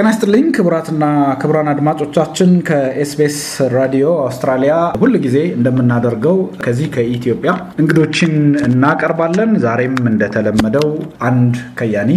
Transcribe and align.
ጤና 0.00 0.10
ይስጥልኝ 0.10 0.44
ክቡራትና 0.56 1.04
ክቡራን 1.40 1.68
አድማጮቻችን 1.72 2.50
ከኤስቢኤስ 2.68 3.38
ራዲዮ 3.74 4.04
አውስትራሊያ 4.22 4.74
ሁል 5.00 5.14
ጊዜ 5.24 5.36
እንደምናደርገው 5.56 6.36
ከዚህ 6.62 6.86
ከኢትዮጵያ 6.94 7.50
እንግዶችን 7.82 8.32
እናቀርባለን። 8.68 9.50
ዛሬም 9.64 9.96
እንደተለመደው 10.04 10.86
አንድ 11.28 11.56
ከያኒ 11.80 12.10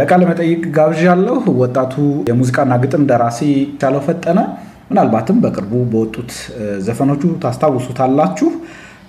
ለቃለ 0.00 0.22
መጠይቅ 0.30 0.62
ጋብዣለሁ። 0.76 1.38
ወጣቱ 1.62 1.94
የሙዚቃና 2.30 2.76
ግጥም 2.84 3.06
ደራሲ 3.10 3.40
ቻለው 3.80 4.04
ፈጠነ 4.08 4.38
ምናልባትም 4.90 5.40
በቅርቡ 5.44 5.72
በወጡት 5.92 6.32
ዘፈኖቹ 6.88 7.24
ታስታውሱታላችሁ። 7.44 8.50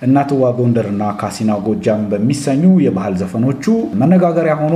እናትዋ 0.02 0.49
ጎንደርና 0.58 1.04
ካሲና 1.20 1.52
ጎጃም 1.66 2.02
በሚሰኙ 2.12 2.63
የባህል 2.86 3.13
ዘፈኖቹ 3.22 3.66
መነጋገሪያ 4.02 4.55
ሆኖ 4.62 4.76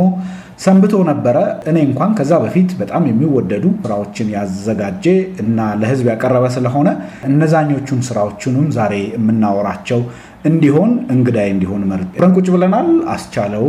ሰንብቶ 0.63 0.95
ነበረ። 1.09 1.37
እኔ 1.69 1.77
እንኳን 1.87 2.11
ከዛ 2.17 2.31
በፊት 2.43 2.69
በጣም 2.79 3.03
የሚወደዱ 3.09 3.65
ስራዎችን 3.83 4.31
ያዘጋጀ 4.33 5.05
እና 5.43 5.67
ለሕዝብ 5.81 6.07
ያቀረበ 6.11 6.45
ስለሆነ 6.55 6.89
እነዛኞቹን 7.29 8.01
ስራዎቹንም 8.07 8.67
ዛሬ 8.77 8.95
የምናወራቸው 9.13 10.01
እንዲሆን 10.45 10.91
እንግዳዬ 11.13 11.47
እንዲሆን 11.53 11.81
መርጬ 11.89 12.11
ቁጭ 12.33 12.47
ብለናል። 12.53 12.89
አስቻለው 13.13 13.65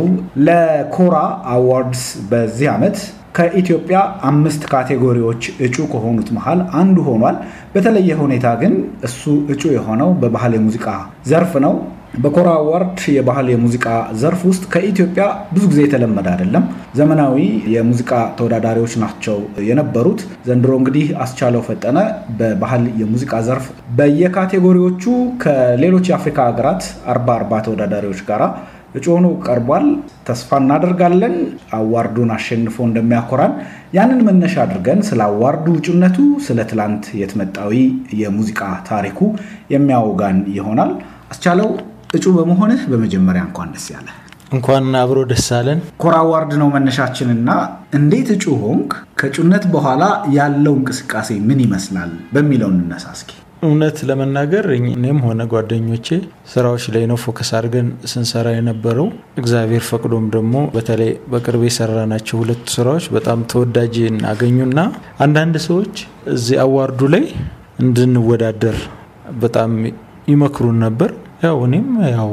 ለኮራ 0.47 1.15
awards 1.55 2.03
በዚህ 2.29 2.69
ዓመት 2.75 2.99
ከኢትዮጵያ 3.35 3.97
አምስት 4.29 4.63
category 4.71 5.19
ዎች 5.19 5.43
እጩ 5.65 5.77
ከሆኑት 5.91 6.29
መሃል 6.37 6.61
አንዱ 6.79 6.97
ሆኗል። 7.07 7.37
በተለየ 7.73 8.19
ሁኔታ 8.21 8.47
ግን 8.61 8.73
እሱ 9.07 9.21
እጩ 9.53 9.63
የሆነው 9.75 10.11
በባህል 10.21 10.53
የሙዚቃ 10.57 10.87
ዘርፍ 11.29 11.53
ነው። 11.65 11.73
በኮራ 12.21 12.49
award 12.59 13.01
የባህል 13.15 13.47
የሙዚቃ 13.51 13.85
ዘርፍ 14.21 14.41
ውስጥ 14.49 14.63
ከኢትዮጵያ 14.73 15.25
ብዙ 15.53 15.63
ጊዜ 15.71 15.79
የተለመደ 15.83 16.27
አይደለም። 16.33 16.63
ዘመናዊ 16.95 17.35
የሙዚቃ 17.73 18.09
ተወዳዳሪዎች 18.37 18.93
ናቸው 19.03 19.37
የነበሩት። 19.67 20.19
ዘንድሮ 20.47 20.73
እንግዲህ 20.79 21.05
አስቻለው 21.25 21.63
ፈጠነ 21.67 21.97
በባህል 22.39 22.83
የሙዚቃ 23.01 23.39
ዘርፍ 23.47 23.67
በየካቴጎሪዎቹ 23.99 25.05
ከሌሎች 25.43 26.07
የአፍሪካ 26.11 26.39
ሀገራት 26.49 26.83
አርባ 27.07 27.29
አርባ 27.39 27.61
ተወዳዳሪዎች 27.67 28.21
ጋር 28.29 28.43
እጩ 28.95 29.05
ሆኖ 29.13 29.27
ቀርቧል። 29.45 29.85
ተስፋ 30.27 30.59
እናደርጋለን 30.61 31.35
አዋርዱን 31.77 32.31
አሸንፎ 32.35 32.77
እንደሚያኮራን። 32.87 33.53
ያንን 33.93 34.19
መነሻ 34.27 34.55
አድርገን 34.63 34.99
ስለ 35.09 35.21
አዋርዱ 35.27 35.67
እጩነቱ፣ 35.77 36.17
ስለ 36.45 36.59
ትላንት 36.69 37.05
የትመጣዊ 37.21 37.73
የሙዚቃ 38.21 38.61
ታሪኩ 38.89 39.19
የሚያወጋን 39.75 40.39
ይሆናል። 40.57 40.91
አስቻለው 41.31 41.69
እጩ 42.13 42.25
በመሆንህ 42.37 42.81
በመጀመሪያ 42.91 43.43
እንኳን 43.47 43.71
ደስ 43.75 43.87
ያለህ። 43.93 44.09
እንኳን 44.51 44.87
አብሮ 45.01 45.19
ደስ 45.29 45.45
አለን። 45.57 45.79
ኮራ 46.01 46.15
award 46.23 46.53
ነው 46.61 46.69
መነሻችንና 46.73 47.49
እንዴት 47.93 48.29
እጩ 48.35 48.45
ሆንክ? 48.63 48.89
ከእጩነት 49.19 49.65
በኋላ 49.73 50.03
ያለው 50.35 50.73
እንቅስቃሴ 50.79 51.29
ምን 51.47 51.61
ይመስላል 51.65 52.11
በሚለው 52.33 52.69
እንነሳ 52.73 53.05
እስኪ። 53.17 53.31
እውነት 53.61 53.97
ለመናገር 54.09 54.65
እኔም 54.75 55.17
ሆነ 55.25 55.41
ጓደኞቼ 55.51 56.07
ስራዎች 56.51 56.83
ላይ 56.93 57.03
ነው 57.09 57.17
focus 57.23 57.49
አድርገን 57.57 57.87
ስንሰራ 58.11 58.47
የነበረው። 58.55 59.07
እግዚአብሔር 59.41 59.83
ፈቅዶም 59.89 60.25
ደግሞ 60.35 60.55
በተለይ 60.75 61.11
በቅርብ 61.31 61.63
የሰራናቸው 61.67 62.39
ሁለቱ 62.41 62.65
ስራዎች 62.75 63.05
በጣም 63.15 63.39
ተወዳጅ 63.51 63.95
አገኙና 64.31 64.79
አንዳንድ 65.25 65.57
ሰዎች 65.67 65.93
እዚህ 66.33 66.57
award 66.65 66.96
ኡ 66.96 67.09
ላይ 67.15 67.25
እንድንወዳደር 67.85 68.77
በጣም 69.43 69.71
ይመክሩን 70.27 70.79
ነበር። 70.85 71.11
ያው 71.43 71.59
እኔም 71.67 71.87
ያው 72.11 72.31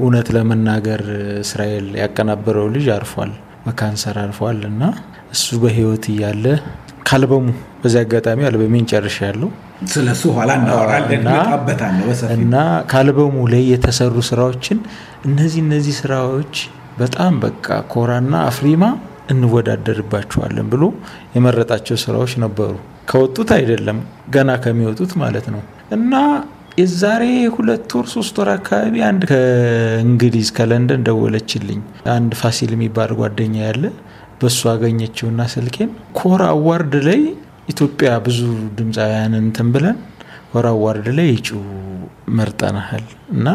እውነት 0.00 0.28
ለመናገር 0.36 1.02
እስራኤል 1.42 1.88
ያቀናበረው 2.00 2.68
ልጅ 2.74 2.86
አርፏል፣ 2.96 3.32
በካንሰር 3.64 4.16
አርፏል 4.22 4.60
እና 4.68 4.82
እሱ 5.34 5.58
በህይወት 5.62 6.06
እያለ 6.12 6.44
ከአልበሙ 7.06 7.44
በዚህ 7.82 8.00
አጋጣሚ 8.02 8.40
አልበሜን 8.48 8.88
ጨርሻለሁ 8.92 9.50
ስለ 9.88 10.06
እሱ 10.14 10.22
ኋላ 10.36 10.50
እናወራለን፣ 10.60 11.22
እና 12.36 12.54
ከአልበሙ 12.90 13.36
ላይ 13.52 13.62
የተሰሩ 13.72 14.14
ስራዎችን 14.28 14.78
እነዚህ 15.28 15.60
እነዚህ 15.64 15.94
ስራዎች 16.00 16.54
በጣም 16.98 17.34
በቃ 17.44 17.66
ኮራና 17.92 18.34
አፍሪማ 18.50 18.84
እንወዳደርባቸዋለን 19.34 20.66
ብሎ 20.72 20.84
የመረጣቸው 21.34 21.96
ስራዎች 22.04 22.32
ነበሩ። 22.44 22.72
ከወጡት 23.10 23.50
አይደለም 23.56 23.98
ገና 24.30 24.50
ከሚወጡት 24.64 25.12
ማለት 25.22 25.46
ነው 25.54 25.62
እና 25.96 26.14
የዛሬ 26.80 27.22
ሁለት 27.54 27.90
ወር 27.96 28.06
ሶስት 28.12 28.34
ወር 28.40 28.48
አካባቢ 28.52 28.94
አንድ 29.08 29.22
ከእንግሊዝ 29.30 30.48
ከለንደን 30.58 31.02
ደወለችልኝ። 31.08 31.80
አንድ 32.14 32.32
ፋሲል 32.40 32.72
የሚባል 32.76 33.12
ጓደኛ 33.20 33.56
ያለ 33.64 33.84
በእሱ 34.40 34.60
አገኘችውና 34.72 35.40
ስልኬን 35.54 35.90
ኮራ 36.18 36.42
award 36.54 36.94
ላይ 37.08 37.20
ኢትዮጵያ 37.70 38.10
ብዙ 38.24 38.40
ድምፃውያን 38.78 39.34
እንትን 39.40 39.68
ኮራ 40.52 40.66
award 40.74 41.06
ላይ 41.16 41.28
እጩ 41.34 41.48
መርጠናሃል 42.36 43.04
እና 43.34 43.46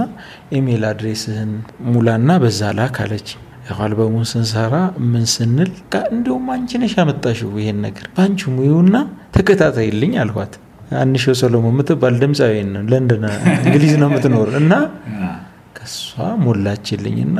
email 0.57 0.83
address 0.89 1.29
ህን 1.29 1.51
ሙላና 1.87 2.29
በዛ 2.43 2.69
ላክ 2.77 2.97
አለች። 3.03 3.29
አልበሙን 3.77 4.25
ስንሰራ 4.31 4.75
ምን 5.11 5.23
ስንል 5.33 5.71
እንዲሁም 6.11 6.45
አንቺ 6.55 6.79
ነሽ 6.81 6.93
ያመጣሽው 6.99 7.51
ይሄን 7.61 7.79
ነገር 7.85 8.05
በአንቺ 8.15 8.51
ሙዩና 8.55 8.95
ተከታታይልኝ 9.35 10.13
አልኋት። 10.23 10.53
አንሺው 10.99 11.35
ሰሎሞን 11.41 11.73
የምትባል 11.73 12.15
ድምፃዊ 12.23 12.55
ለንደን 12.91 13.23
እንግሊዝ 13.59 13.93
ነው 14.01 14.09
የምትኖር 14.09 14.49
እና 14.61 14.73
ከሷ 15.77 16.03
ሞላችልኝ 16.43 17.17
እና 17.27 17.39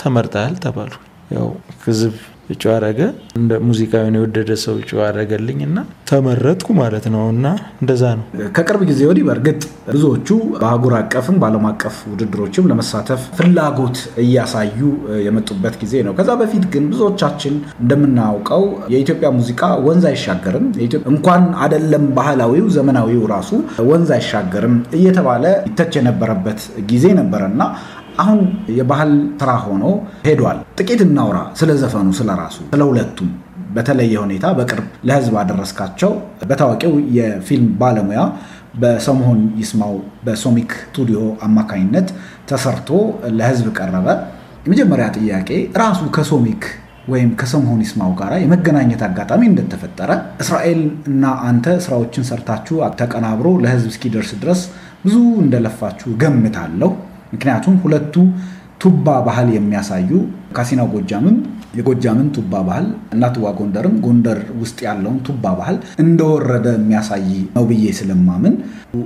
ተመርጠሃል 0.00 0.56
ተባሉ። 0.64 0.92
ያው 1.36 1.46
ህዝብ 1.84 2.14
እጩ 2.48 2.62
አረገ፣ 2.72 3.00
እንደ 3.38 3.52
ሙዚቃውን 3.66 4.16
የወደደ 4.16 4.50
ሰው 4.62 4.74
እጩ 4.80 5.00
አረገልኝ 5.06 5.60
እና 5.66 5.78
ተመረጥኩ 6.10 6.68
ማለት 6.78 7.06
ነው። 7.14 7.22
እና 7.32 7.46
እንደዛ 7.80 8.02
ነው። 8.18 8.24
ከቅርብ 8.56 8.82
ጊዜ 8.90 9.00
ወዲህ 9.08 9.24
በእርግጥ 9.28 9.62
ብዙዎቹ 9.88 10.28
በአህጉር 10.54 10.94
አቀፍም 10.98 11.36
በዓለም 11.40 11.64
አቀፍ 11.70 11.96
ውድድሮችም 12.10 12.68
ለመሳተፍ 12.70 13.22
ፍላጎት 13.38 13.96
እያሳዩ 14.22 14.78
የመጡበት 15.26 15.74
ጊዜ 15.82 15.94
ነው። 16.06 16.14
ከዛ 16.18 16.30
በፊት 16.40 16.64
ግን 16.72 16.86
ብዙዎቻችን 16.92 17.54
እንደምናውቀው 17.82 18.62
የኢትዮጵያ 18.92 19.30
ሙዚቃ 19.38 19.60
ወንዝ 19.86 20.06
አይሻገርም፣ 20.10 20.66
እንኳን 21.12 21.44
አደለም 21.64 22.06
ባህላዊው 22.16 22.68
ዘመናዊው 22.76 23.24
ራሱ 23.32 23.50
ወንዝ 23.88 24.10
አይሻገርም 24.16 24.76
እየተባለ 24.98 25.44
ይተች 25.68 25.92
የነበረበት 25.98 26.60
ጊዜ 26.90 27.06
ነበረ 27.18 27.42
እና 27.52 27.62
አሁን 28.18 28.40
የባህል 28.76 29.10
ስራ 29.40 29.50
ሆኖ 29.64 29.84
ሄዷል። 30.26 30.58
ጥቂት 30.78 31.00
እናውራ 31.06 31.38
ስለ 31.60 31.70
ዘፈኑ፣ 31.82 32.08
ስለ 32.18 32.30
ራሱ፣ 32.40 32.56
ስለ 32.72 32.82
ሁለቱም 32.90 33.30
በተለየ 33.76 34.14
ሁኔታ 34.22 34.46
በቅርብ 34.58 34.86
ለህዝብ 35.08 35.34
አደረስካቸው 35.40 36.12
በታዋቂው 36.48 36.94
የፊልም 37.16 37.68
ባለሙያ 37.80 38.20
በሰምሆን 38.82 39.40
ይስማው 39.60 39.94
በሶሚክ 40.24 40.72
ስቱዲዮ 40.86 41.18
አማካኝነት 41.46 42.08
ተሰርቶ 42.50 42.90
ለህዝብ 43.38 43.68
ቀረበ። 43.78 44.08
የመጀመሪያ 44.66 45.06
ጥያቄ 45.16 45.50
ራሱ 45.82 46.00
ከሶሚክ 46.16 46.62
ወይም 47.08 47.30
ከሰምሆን 47.40 47.82
ይስማው 47.84 48.12
ጋር 48.20 48.32
የመገናኘት 48.42 49.02
አጋጣሚ 49.08 49.42
እንደተፈጠረ 49.50 50.10
እስራኤል 50.42 50.80
እና 51.10 51.34
አንተ 51.48 51.76
ስራዎችን 51.84 52.26
ሰርታችሁ 52.30 52.78
ተቀናብሮ 53.00 53.48
ለህዝብ 53.64 53.90
እስኪደርስ 53.92 54.30
ድረስ 54.42 54.62
ብዙ 55.04 55.16
እንደለፋችሁ 55.42 56.08
ገምታለሁ። 56.22 56.90
ምክንያቱም 57.32 57.76
ሁለቱ 57.84 58.14
ቱባ 58.82 59.06
ባህል 59.26 59.48
የሚያሳዩ 59.52 60.10
ካሲና 60.56 60.80
ጎጃምም 60.90 61.36
የጎጃምን 61.76 62.26
ቱባ 62.36 62.52
ባህል 62.66 62.84
እናትዋ 63.14 63.46
ጎንደርም 63.58 63.94
ጎንደር 64.04 64.38
ውስጥ 64.60 64.78
ያለውን 64.86 65.16
ቱባ 65.26 65.44
ባህል 65.58 65.76
እንደወረደ 66.02 66.66
የሚያሳይ 66.76 67.24
ነው 67.56 67.64
ብዬ 67.70 67.84
ስለማምን 67.98 68.54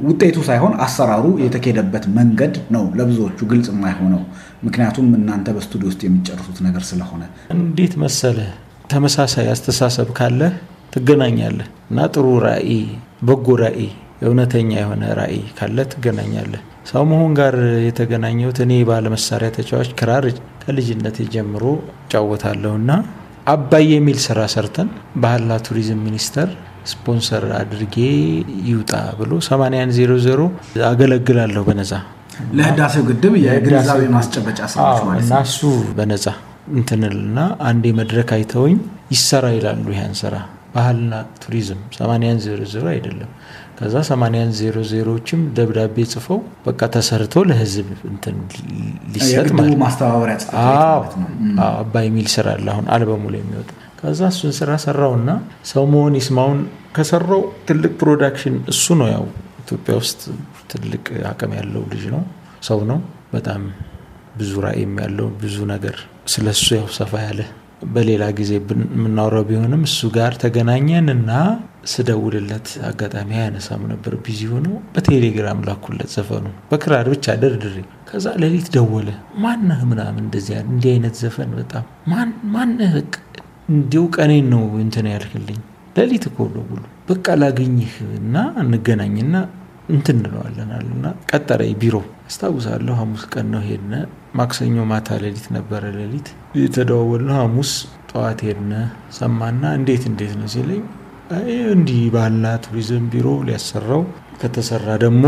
ውጤቱ 0.09 0.39
ሳይሆን 0.49 0.75
አሰራሩ 0.87 1.27
የተኬደበት 1.45 2.05
መንገድ 2.19 2.57
ነው 2.77 2.85
ለብዙዎቹ 2.99 3.39
ግልጽ 3.53 3.69
የማይሆነው። 3.75 4.23
ምክንያቱም 4.67 5.09
እናንተ 5.19 5.55
በስቱዲዮ 5.57 5.91
ውስጥ 5.93 6.03
የሚጨርሱት 6.07 6.59
ነገር 6.67 6.85
ስለሆነ 6.91 7.23
እንዴት 7.57 7.95
መሰለህ፣ 8.05 8.51
ተመሳሳይ 8.91 9.49
አስተሳሰብ 9.55 10.09
ካለህ 10.19 10.55
ትገናኛለህ 10.95 11.69
እና 11.91 12.09
ጥሩ 12.15 12.27
ራዕይ፣ 12.47 12.81
በጎ 13.23 13.49
ራዕይ፣ 13.63 13.91
እውነተኛ 14.27 14.71
የሆነ 14.79 15.05
ራዕይ 15.19 15.43
ካለ 15.59 15.79
ትገናኛለህ። 15.93 16.63
ሰው 16.87 17.03
መሆን 17.11 17.33
ጋር 17.39 17.55
የተገናኘሁት 17.87 18.59
እኔ 18.65 18.73
ባለመሳሪያ 18.89 19.49
ተጫዋች 19.57 19.91
ክራር 19.99 20.25
ከልጅነት 20.63 21.17
ጀምሮ 21.35 21.65
እጫወታለሁ 21.97 22.73
እና 22.81 22.91
አባይ 23.53 23.85
የሚል 23.95 24.19
ስራ 24.27 24.41
ሰርተን 24.55 24.89
ባህልና 25.23 25.53
ቱሪዝም 25.67 26.01
ሚኒስቴር 26.07 26.49
ስፖንሰር 26.91 27.45
አድርጌ 27.59 27.97
ይውጣ 28.69 28.93
ብሎ 29.19 29.33
8100 29.47 30.47
አገለግላለሁ 30.91 31.63
በነፃ 31.69 31.93
ለህዳሴው 32.59 33.03
ግድብ 33.09 33.35
የግንዛቤ 33.45 34.03
ማስጨበጫ 34.15 34.61
ስራዎች 34.75 35.03
ማለት 35.09 35.27
ነው። 35.33 35.43
እሱ 35.49 35.61
በነፃ 35.99 36.25
እንትንልና 36.75 37.39
አንዴ 37.69 37.85
መድረክ 38.01 38.31
አይተውኝ 38.37 38.79
ይሰራ 39.15 39.47
ይላሉ። 39.57 39.87
ያን 39.99 40.15
ስራ 40.23 40.35
ባህልና 40.75 41.15
ቱሪዝም 41.43 41.81
ሰማንያን 41.97 42.39
ዜሮ 42.45 42.61
ዜሮ 42.73 42.85
አይደለም። 42.93 43.31
ከዛ 43.79 43.97
ሰማንያን 44.09 44.51
ዜሮ 44.59 44.77
ዜሮዎችም 44.91 45.41
ደብዳቤ 45.57 45.97
ጽፈው 46.13 46.39
በቃ 46.67 46.81
ተሰርቶ 46.95 47.43
ለህዝብ 47.51 47.89
እንትን 48.11 48.37
ሊሰጥ 49.15 49.47
ማለት 49.55 50.01
አባይ 51.69 52.07
የሚል 52.09 52.29
ስራ 52.35 52.47
አለ 52.57 52.67
አሁን 52.75 52.89
አልበሙ 52.95 53.25
ላይ 53.35 53.41
የሚወጣ 53.43 53.71
ከዛ 54.01 54.21
እሱን 54.33 54.53
ስራ 54.59 54.71
ሰራውና 54.85 55.31
ሰውመሆን 55.71 56.15
ይስማውን 56.21 56.61
ከሰራው 56.97 57.43
ትልቅ 57.69 57.93
production 58.01 58.55
እሱ 58.73 58.95
ነው። 59.01 59.09
ያው 59.15 59.25
ኢትዮጵያ 59.63 59.95
ውስጥ 60.01 60.21
ትልቅ 60.71 61.05
አቅም 61.31 61.53
ያለው 61.59 61.83
ልጅ 61.93 62.05
ነው፣ 62.15 62.23
ሰው 62.69 62.81
ነው። 62.91 63.01
በጣም 63.35 63.63
ብዙ 64.39 64.53
ራዕይም 64.65 64.95
ያለው 65.03 65.29
ብዙ 65.43 65.57
ነገር 65.73 65.97
ስለ 66.33 66.47
እሱ 66.57 66.67
ያው 66.79 66.87
ሰፋ 66.97 67.13
ያለ 67.27 67.41
በሌላ 67.89 68.25
ጊዜ 68.39 68.51
የምናወራው 68.95 69.45
ቢሆንም 69.49 69.83
እሱ 69.89 70.09
ጋር 70.17 70.33
ተገናኘን 70.43 71.07
እና 71.15 71.31
ስደውልለት 71.93 72.69
አጋጣሚ 72.89 73.31
አያነሳም 73.39 73.83
ነበር። 73.93 74.13
busy 74.25 74.41
ሆኖ 74.53 74.67
በቴሌግራም 74.95 75.61
ላኩለት 75.69 76.11
ዘፈኑ። 76.17 76.47
በክራር 76.71 77.07
ብቻ 77.13 77.37
ደርድሬ። 77.43 77.77
ከዛ 78.09 78.27
ሌሊት 78.43 78.69
ደወለ። 78.75 79.09
ማነህ? 79.45 79.81
ምናምን 79.91 80.23
እንደዚህ 80.25 80.57
እንዲህ 80.67 80.91
አይነት 80.95 81.17
ዘፈን 81.23 81.53
በጣም 81.61 81.85
ማነህ? 82.55 82.93
በቃ 82.99 83.17
እንዲሁ 83.71 84.03
ቀኔን 84.17 84.47
ነው 84.53 84.63
እንትን 84.85 85.09
ያልክልኝ። 85.13 85.61
ሌሊት 85.97 86.25
እኮ 86.31 86.39
ደውሎ 86.55 86.81
በቃ 87.09 87.27
ላገኝህ 87.41 87.95
እና 88.19 88.35
እንገናኝና 88.63 89.35
እንትን 89.91 90.17
እንለዋለን 90.19 90.71
አለና 90.77 91.05
ቀጠረኝ 91.31 91.73
ቢሮ። 91.81 91.97
አስታውሳለሁ 92.29 92.95
ሐሙስ 92.99 93.23
ቀን 93.33 93.47
ነው 93.55 93.63
ሄድነ 93.67 93.95
ማክሰኞ 94.35 94.77
ማታ 94.91 95.19
ሌሊት 95.23 95.47
ነበረ 95.55 95.83
ሌሊት። 95.97 96.29
የተደዋወልነው 96.61 97.39
ሐሙስ 97.41 97.73
ጠዋት 98.11 98.41
ሄድነ 98.47 98.73
ሰማና 99.17 99.63
እንዴት 99.79 100.05
እንዴት 100.11 100.33
ነው 100.41 100.49
ሲለኝ 100.55 100.83
እንዲህ 101.73 102.01
ባህልና 102.15 102.47
ቱሪዝም 102.65 103.05
ቢሮ 103.13 103.29
ሊያሰራው 103.49 104.03
ከተሰራ 104.41 104.87
ደግሞ 105.05 105.25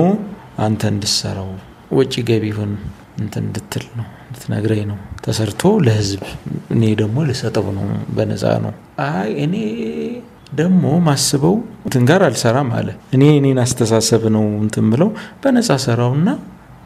አንተ 0.64 0.82
እንድሰራው 0.92 1.50
ወጪ 1.92 2.14
ገቢውን 2.28 2.72
እንትን 3.22 3.44
እንድትል 3.46 3.84
ነው 3.98 4.06
እንድትነግረኝ 4.24 4.82
ነው 4.90 4.98
ተሰርቶ 5.24 5.62
ለህዝብ 5.86 6.22
እኔ 6.74 6.82
ደግሞ 7.00 7.16
ልሰጠው 7.28 7.66
ነው 7.76 7.84
በነፃ 8.16 8.44
ነው። 8.64 8.72
አይ 9.06 9.30
እኔ 9.44 9.54
ደግሞ 10.54 10.84
ማስበው 11.06 11.54
እንትን 11.84 12.02
ጋር 12.10 12.22
አልሰራም 12.26 12.70
አለ። 12.78 12.88
እኔ 13.14 13.22
እኔን 13.38 13.58
አስተሳሰብ 13.62 14.24
ነው 14.36 14.44
እንትን 14.64 14.86
ብለው 14.92 15.10
በነፃ 15.44 15.76
ሰራውና 15.84 16.28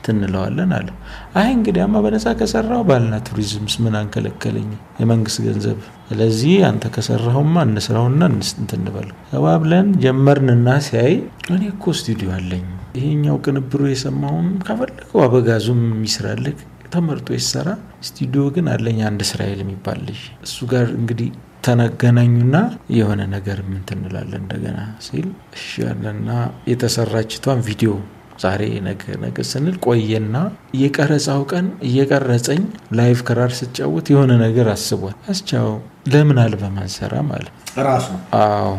ትንለዋለን 0.07 0.71
አለ። 0.77 0.89
አይ 1.35 1.49
እንግዲያማ 1.55 2.03
በነፃ 2.05 2.27
ከሰራው 2.39 2.83
ባህልና 2.89 3.15
ቱሪዝምስ 3.29 3.75
ምን 3.85 3.95
አንከለከለኝ? 4.01 4.69
የመንግስት 5.01 5.39
ገንዘብ። 5.47 5.79
ስለዚህ 6.09 6.55
አንተ 6.69 6.85
ከሰራሁማ 6.95 7.57
እንስራውና 7.69 8.23
እንስ- 8.33 8.55
እንትን 8.61 8.81
እንበለው። 8.83 9.17
ተባብለን 9.33 9.89
ጀመርንና 10.05 10.69
ሲያይ 10.87 11.15
እኔ 11.51 11.63
እኮ 11.73 11.95
ስቱዲዮ 11.99 12.31
አለኝ። 12.37 12.65
ይሄኛው 12.99 13.37
ቅንብሩ 13.45 13.81
የሰማውን 13.89 14.49
ከፈለገው 14.67 15.19
አበጋዙም 15.25 15.83
ይስራልክ 16.07 16.59
ተመርጦ 16.93 17.29
ይሰራ። 17.37 17.69
ስቱዲዮ 18.07 18.43
ግን 18.55 18.67
አለኝ 18.73 18.99
አንድ 19.07 19.21
እስራኤል 19.25 19.61
የሚባል 19.63 19.99
ልጅ። 20.07 20.21
እሱ 20.47 20.59
ጋር 20.71 20.87
እንግዲህ 20.97 21.29
ተገናኙና 21.67 22.57
የሆነ 22.97 23.21
ነገር 23.33 23.59
ምንትን 23.69 23.99
እንላለን 24.01 24.43
እንደገና 24.43 24.79
ሲል 25.07 25.27
እሺ 25.57 25.65
ያለና 25.85 26.29
የተሰራችቷን 26.71 27.61
ቪዲዮ 27.67 27.93
ዛሬ 28.41 28.63
ነገ 28.87 29.03
ነገ 29.23 29.37
ስንል 29.51 29.77
ቆየና 29.87 30.37
የቀረጻው 30.81 31.43
ቀን 31.53 31.67
እየቀረጸኝ 31.89 32.63
live 32.99 33.21
ክራር 33.29 33.53
ስጫወት 33.59 34.07
የሆነ 34.13 34.33
ነገር 34.43 34.69
አስቧል። 34.73 35.15
አስቻለው 35.33 35.69
ለምን 36.13 36.39
አልበም 36.43 36.77
አንሰራም 36.83 37.31
አለ። 37.37 37.47
ራሱ? 37.87 38.09
አዎ። 38.41 38.73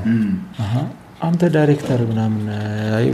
አንተ 1.28 1.44
ዳይሬክተር 1.56 2.00
ምናምን 2.10 2.46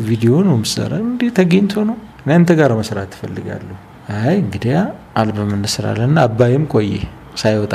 ቪዲዮ 0.08 0.34
ነው 0.48 0.56
ምሰራ 0.64 0.94
እንዴ 1.06 1.22
ተገኝቶ 1.38 1.74
ነው? 1.90 1.98
እኔ 2.24 2.32
አንተ 2.38 2.52
ጋር 2.60 2.72
መስራት 2.80 3.10
ትፈልጋለሁ 3.14 3.78
አይ 4.20 4.36
እንግዲያ 4.42 4.76
አልበም 5.20 5.52
እንስራለና 5.58 6.18
አባይም 6.28 6.66
ቆየ 6.74 6.94
ሳይወጣ 7.42 7.74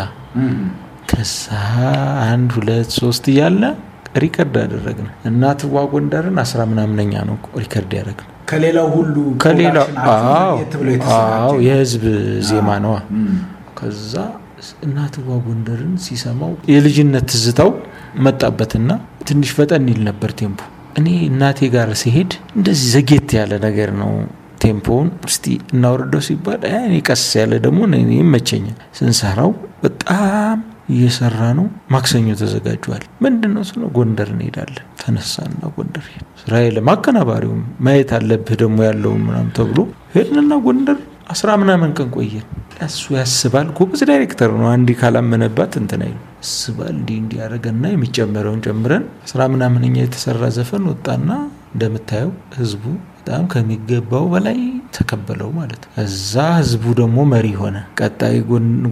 ከዛ 1.10 1.44
አንድ 2.26 2.50
ሁለት 2.56 2.90
ሶስት 2.98 3.24
እያለ 3.32 3.62
record 4.22 4.56
አደረግን። 4.62 5.08
እናትዋ 5.28 5.84
ጎንደርን 5.92 6.38
አስራ 6.42 6.60
ምናምነኛ 6.70 7.14
ነው 7.28 7.36
record 7.62 7.92
ያደረግን 7.98 8.28
ከሌላው 8.48 8.88
ሁሉ 8.96 9.14
ከሌላው 9.42 9.86
የህዝብ 11.66 12.04
ዜማ 12.48 12.68
ነዋ 12.84 12.96
ከዛ 13.78 14.14
እናትዋ 14.84 15.28
ጎንደርን 15.44 15.94
ሲሰማው 16.04 16.52
የልጅነት 16.72 17.26
ትዝታው 17.32 17.70
መጣበትና 18.26 18.90
ትንሽ 19.28 19.50
ፈጠን 19.56 19.86
ይል 19.90 20.00
ነበር 20.08 20.30
tempo። 20.40 20.60
እኔ 20.98 21.08
እናቴ 21.28 21.68
ጋር 21.74 21.88
ሲሄድ 22.00 22.30
እንደዚህ 22.56 22.86
ዘጌት 22.94 23.30
ያለ 23.38 23.52
ነገር 23.66 23.90
ነው 24.00 24.12
tempo 24.62 24.85
ውን። 24.85 25.08
እስቲ 25.28 25.44
እናወርደው 25.74 26.22
ሲባል 26.28 26.62
እኔ 26.78 26.94
ቀስ 27.08 27.24
ያለ 27.40 27.54
ደግሞ 27.66 27.80
እኔ 27.90 28.10
ይመቸኛል። 28.16 28.78
ስንሰራው 28.98 29.50
በጣም 29.84 30.56
እየሰራ 30.88 31.40
ነው። 31.56 31.66
ማክሰኞ 31.92 32.28
ተዘጋጇል 32.40 33.02
ምንድን 33.24 33.52
ነው 33.56 33.64
ስለ 33.68 33.82
ጎንደር 33.96 34.30
እንሄዳለን። 34.34 34.86
ተነሳና 35.02 35.60
ጎንደር 35.76 36.06
ሄድ 36.12 36.24
እስራኤል 36.38 36.78
አቀናባሪውም 36.92 37.62
ማየት 37.86 38.12
አለብህ 38.18 38.56
ደግሞ 38.62 38.78
ያለውን 38.88 39.22
ምናም 39.26 39.48
ተብሎ 39.58 39.78
ሄድንና 40.14 40.54
ጎንደር 40.66 40.98
አስራ 41.32 41.48
ምናምን 41.62 41.90
ቀን 41.96 42.08
ቆየን። 42.16 42.46
እሱ 42.84 43.04
ያስባል። 43.16 43.66
ጎበዝ 43.78 44.02
ዳይሬክተር 44.10 44.50
ነው። 44.54 44.68
አንዲ 44.70 44.90
ካላመነባት 45.00 45.72
እንትን 45.80 46.02
አይሉ 46.06 46.18
ያስባል። 46.38 46.94
እንዲህ 46.96 47.16
እንዲህ 47.22 47.38
ያደረገና 47.42 47.84
የሚጨመረውን 47.90 48.62
ጨምረን 48.66 49.04
አስራ 49.26 49.48
ምናምንኛ 49.54 49.96
የተሰራ 50.00 50.44
ዘፈን 50.56 50.86
ወጣና 50.90 51.30
እንደምታየው 51.72 52.30
ህዝቡ 52.56 52.84
በጣም 53.18 53.44
ከሚገባው 53.52 54.24
በላይ 54.32 54.58
ተቀበለው 54.92 55.50
ማለት 55.56 55.82
ነው። 55.86 55.90
እዛ 56.02 56.32
ህዝቡ 56.56 56.84
ደግሞ 57.00 57.18
መሪ 57.32 57.48
ሆነ። 57.60 57.76
ቀጣይ 58.00 58.36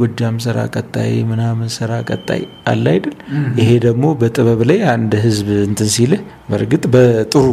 ጎጃም 0.01 0.37
ስራ፣ 0.45 0.59
ቀጣይ 0.75 1.13
ምናምን 1.31 1.69
ስራ፣ 1.77 1.91
ቀጣይ 2.11 2.43
አለ 2.67 2.85
አይደል? 2.95 3.17
ይሄ 3.61 3.71
ደግሞ 3.87 4.05
በጥበብ 4.21 4.63
ላይ 4.71 4.81
አንድ 4.95 5.15
ህዝብ 5.25 5.49
እንትን 5.67 5.91
ሲልህ 5.95 6.23
በእርግጥ 6.49 6.85
በጥሩ 6.95 7.45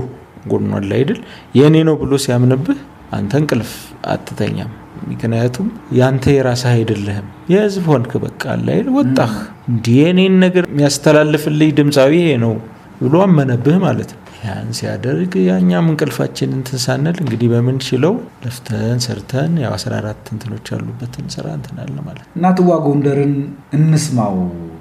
ጎኗ 0.48 0.72
አለ 0.80 0.92
አይደል? 1.00 1.20
የእኔ 1.56 1.76
ነው 1.90 1.98
ብሎ 2.02 2.14
ሲያምንብህ 2.26 2.80
አንተ 3.14 3.34
እንቅልፍ 3.42 3.72
አትተኛም። 4.14 4.72
ምክንያቱም 5.10 5.68
ያንተ 5.98 6.26
የራስህ 6.36 6.72
አይደለህም፣ 6.76 7.26
የህዝብ 7.54 7.86
ሆንክ። 7.92 8.12
በቃ 8.24 8.42
አለ 8.54 8.68
አይደል? 8.76 8.90
ወጣህ 8.98 9.34
እንዲህ 9.70 9.96
የእኔን 10.02 10.36
ነገር 10.46 10.66
የሚያስተላልፍልኝ 10.72 11.72
ድምፃዊ 11.80 12.14
ይሄ 12.22 12.32
ነው 12.44 12.54
ብሎ 13.02 13.16
አመነብህ 13.26 13.78
ማለት 13.84 14.12
ነው። 14.14 14.20
ያን 14.44 14.70
ሲያደርግ 14.78 15.34
ያኛም 15.48 15.86
እንቅልፋችን 15.92 16.50
እንትን 16.58 16.80
ሳንል 16.86 17.18
እንግዲህ 17.24 17.48
በምንችለው 17.54 18.14
ለፍተን 18.44 19.00
ሰርተን 19.06 19.54
ያው 19.64 19.74
14 19.78 20.32
እንትኖች 20.34 20.66
ያሉበትን 20.74 21.28
ስራ 21.36 21.46
እንትናለ 21.58 21.96
ማለት 22.08 22.26
ነው። 22.26 22.34
እናትዋ 22.40 22.78
ጎንደርን 22.86 23.36
እንስማው 23.78 24.36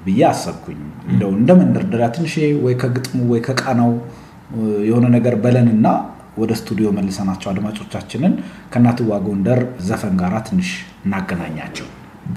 ብዬ 0.05 0.21
አሰብኩኝ። 0.31 0.81
እንደው 1.11 1.31
እንደ 1.37 1.51
መንደርደሪያ 1.61 2.09
ትንሽ 2.15 2.33
ወይ 2.65 2.75
ከግጥሙ 2.81 3.19
ወይ 3.33 3.41
ከቃናው 3.47 3.93
የሆነ 4.87 5.05
ነገር 5.15 5.35
በለንና 5.43 5.87
ወደ 6.37 6.51
ስቱዲዮ 6.59 6.87
መልሰናቸው 6.97 7.49
አድማጮቻችንን 7.51 8.33
ከእናትዋ 8.71 9.19
ጎንደር 9.25 9.59
ዘፈን 9.87 10.15
ጋር 10.21 10.35
ትንሽ 10.47 10.69
እናገናኛቸው። 11.05 11.87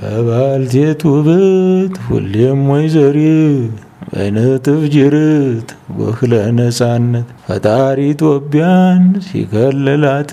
በባልቴት 0.01 1.03
ውበት 1.11 1.97
ሁሌም 2.07 2.63
ወይዘሪት 2.73 3.77
በነጥፍ 4.09 4.83
ጅርት 4.93 5.69
ወክለ 5.99 6.33
ነፃነት 6.59 7.29
ፈጣሪ 7.47 7.99
ኢትዮጵያን 8.13 9.03
ሲከልላት 9.27 10.33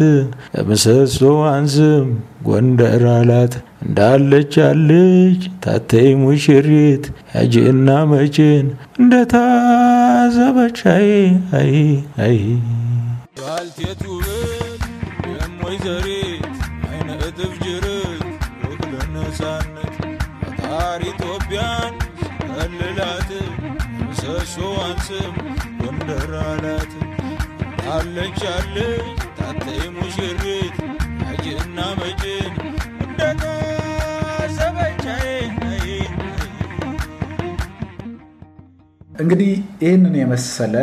የምሰሶዋን 0.58 1.66
ስም 1.76 2.08
ጎንደር 2.48 3.04
አላት። 3.14 3.54
እንዳለች 3.86 4.54
አለች 4.68 5.42
ታተይ 5.64 6.10
ሙሽሪት 6.22 7.06
ያጅና 7.34 7.90
መችን 8.12 8.66
እንደታዘበች 9.00 10.80
አይ 10.94 11.10
አይ 11.60 11.74
አይ 12.26 12.38
የሞይ 15.34 15.78
ዘሪት 15.84 16.46
አይነ 16.90 17.10
እጥፍ 17.28 17.54
ጅርት 17.64 18.24
ወክለ 18.64 18.94
ነፃነት 19.16 19.94
ፈጣሪ 20.42 21.02
ኢትዮጵያን 21.14 21.94
ከልላት 22.76 23.32
ምሰሶዋን 24.00 24.96
ስም 25.06 25.34
ጎንደር 25.80 26.32
አላት 26.44 26.92
አለች 27.94 28.40
አለች 28.52 29.08
ታተይ 29.40 29.82
ሙሽሪት 29.96 30.78
አጅና 31.28 31.78
አይ 32.00 32.14
እንግዲህ 39.20 39.52
ይህንን 39.84 40.16
የመሰለ 40.20 40.76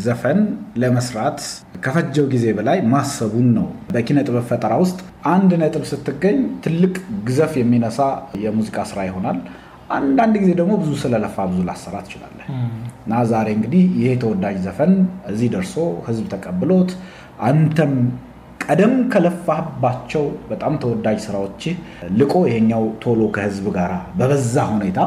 ዘፈን 0.00 0.40
ለመስራት 0.76 1.38
ከፈጀው 1.84 2.26
ጊዜ 2.32 2.46
በላይ 2.56 2.80
ማሰቡን 2.92 3.48
ነው። 3.56 3.68
በኪነ 3.92 4.18
ጥበብ 4.26 4.46
ፈጠራ 4.48 4.74
ውስጥ 4.82 4.98
አንድ 5.32 5.52
ነጥብ 5.62 5.84
ስትገኝ 5.90 6.40
ትልቅ 6.64 6.94
ግዘፍ 7.28 7.54
የሚነሳ 7.60 8.00
የሙዚቃ 8.42 8.86
ስራ 8.90 9.00
ይሆናል። 9.08 9.38
አንዳንድ 9.90 10.34
ጊዜ 10.42 10.50
ደግሞ 10.60 10.72
ብዙ 10.80 10.92
ስለለፋ 11.02 11.36
ብዙ 11.50 11.58
ላሰራ 11.68 11.96
ትችላለህ 12.06 12.46
እና 13.02 13.20
ዛሬ 13.30 13.48
እንግዲህ 13.56 13.82
ይሄ 13.98 14.08
ተወዳጅ 14.22 14.56
ዘፈን 14.64 14.92
እዚህ 15.30 15.48
ደርሶ 15.54 15.74
ህዝብ 16.06 16.24
ተቀብሎት 16.32 16.90
አንተም 17.48 17.92
ቀደም 18.64 18.94
ከለፋህባቸው 19.12 20.24
በጣም 20.50 20.74
ተወዳጅ 20.82 21.18
ስራዎች 21.26 21.62
ልቆ 22.18 22.34
ይሄኛው 22.48 22.84
ቶሎ 23.02 23.22
ከህዝብ 23.36 23.66
ጋር 23.76 23.90
በበዛ 24.18 24.56
ሁኔታ 24.72 24.98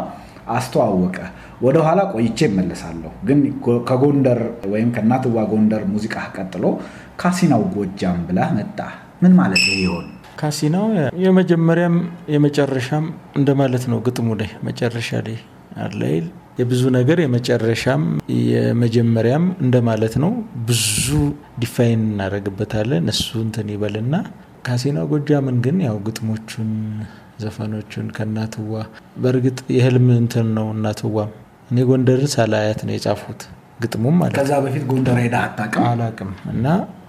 አስተዋወቀ። 0.50 1.17
ወደኋላ 1.62 2.00
ቆይቼ 2.13 2.39
እመለሳለሁ። 2.48 3.12
ግን 3.27 3.39
ከጎንደር 3.89 4.39
ወይም 4.71 4.89
ከእናትዋ 4.95 5.43
ጎንደር 5.51 5.83
ሙዚቃ 5.93 6.15
ቀጥሎ 6.38 6.65
ካሲናው 7.21 7.63
ጎጃም 7.75 8.19
ብለህ 8.29 8.50
መጣ። 8.57 8.79
ምን 9.24 9.33
ማለት 9.39 9.63
ይሆን? 9.75 10.07
ካሲናው 10.39 10.86
የመጀመሪያም 11.24 11.96
የመጨረሻም 12.34 13.05
እንደማለት 13.36 13.84
ነው። 13.91 13.98
ግጥሙ 14.05 14.27
ላይ 14.39 14.51
መጨረሻ 14.67 15.10
ላይ 15.25 15.38
አለይል 15.84 16.25
የብዙ 16.60 16.84
ነገር 16.96 17.17
የመጨረሻም 17.24 18.03
የመጀመሪያም 18.48 19.46
እንደማለት 19.65 20.13
ነው። 20.24 20.31
ብዙ 20.67 21.05
define 21.60 22.01
እናደርግበታለን። 22.10 23.05
እሱ 23.13 23.27
እንትን 23.46 23.69
ይበልና 23.74 24.15
ካሲናው 24.65 25.05
ጎጃምን 25.12 25.58
ግን 25.65 25.77
ያው 25.86 25.98
ግጥሞቹን 26.08 26.72
ዘፈኖቹን 27.43 28.08
ከእናትዋ 28.15 28.74
በእርግጥ 29.22 29.60
የህልም 29.75 30.08
እንትን 30.17 30.48
ነው። 30.58 30.67
እናትዋም 30.75 31.31
እኔ 31.69 31.79
ጎንደር 31.89 32.22
ሳላያት 32.34 32.79
ነው 32.88 32.93
የጻፉት 32.96 33.41
ግጥሙም 33.81 34.15
ማለት 34.22 34.36
ከዛ 34.38 34.53
በፊት 34.63 34.84
ጎንደር 34.89 35.17
ሄደህ 35.24 35.41
አታውቅም? 35.43 35.84
አላቅም 35.89 36.31
እና 36.53 36.65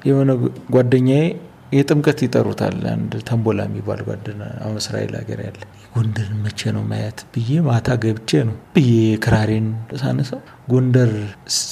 የሆነ 0.08 0.30
ጓደኛዬ 0.74 1.24
የጥምቀት 1.72 2.18
ይጠሩታል። 2.24 2.76
አንድ 2.92 3.12
ተንቦላ 3.28 3.60
የሚባል 3.66 4.00
ጓደኛ 4.06 4.40
አሁን 4.62 4.76
እስራኤል 4.80 5.12
ሀገር 5.18 5.40
ያለ 5.44 5.60
ጎንደርን 5.94 6.40
መቼ 6.44 6.70
ነው 6.76 6.82
ማየት 6.90 7.18
ብዬ 7.34 7.60
ማታ 7.66 7.96
ገብቼ 8.02 8.40
ነው 8.48 8.56
ብዬ 8.76 8.92
ክራሬን 9.24 9.68
ሳነሳው 10.00 10.40
ጎንደር 10.72 11.12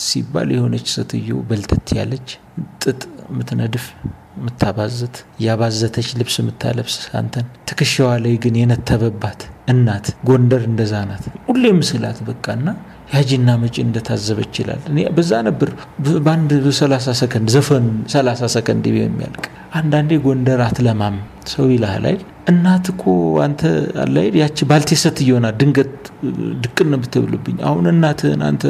ሲባል 0.05 0.49
የሆነች 0.55 0.87
ሴትዮ 0.95 1.37
በልተት 1.49 1.91
ያለች 1.99 2.29
ጥጥ 2.85 3.01
የምትነድፍ 3.29 3.87
የምታባዘት 4.39 5.17
ያባዘተች 5.45 6.09
ልብስ 6.19 6.35
የምታለብስ 6.41 6.97
አንተን 7.19 7.47
ትከሻዋ 7.69 8.11
ላይ 8.25 8.35
ግን 8.45 8.59
የነተበባት 8.61 9.41
እናት 9.69 10.07
ጎንደር 10.29 10.63
እንደዛ 10.69 10.95
ናት። 11.09 11.25
ሁሌ 11.49 11.65
ምስላት 11.79 12.19
በቃና 12.29 12.67
ያጂና 13.09 13.51
መጪ 13.63 13.77
እንደታዘበች 13.85 14.55
ይላል። 14.61 14.81
በዛ 15.17 15.33
ነበር 15.47 15.71
በአንድ 16.19 16.51
ሰላሳ 16.79 17.15
ሰከንድ 17.21 17.49
ዘፈን 17.55 17.87
ሰላሳ 18.15 18.51
ሰከንድ 18.55 18.87
የሚያልቅ 18.97 19.45
አንዳንዴ 19.79 20.13
ጎንደር 20.25 20.61
አትለማም 20.67 21.17
ሰው 21.53 21.67
ይልሃል 21.73 22.05
አይደል? 22.11 22.21
እናት 22.51 22.87
እኮ 22.93 23.05
አንተ 23.45 23.63
አላይድ 24.05 24.35
ያቺ 24.41 24.59
ሴትዮ 25.03 25.39
ናት። 25.45 25.57
ድንገት 25.61 25.93
ድቅን 26.65 26.93
ብትብልብኝ 27.03 27.59
አሁን 27.69 27.87
እናትህን 27.93 28.43
አንተ 28.49 28.63